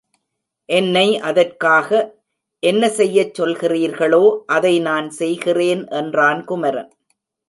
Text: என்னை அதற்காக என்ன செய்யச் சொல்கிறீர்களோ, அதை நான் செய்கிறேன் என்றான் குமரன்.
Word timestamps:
என்னை 0.69 1.19
அதற்காக 1.19 1.89
என்ன 2.63 2.89
செய்யச் 2.89 3.41
சொல்கிறீர்களோ, 3.41 4.23
அதை 4.45 4.79
நான் 4.79 5.09
செய்கிறேன் 5.09 5.87
என்றான் 5.87 6.43
குமரன். 6.43 6.91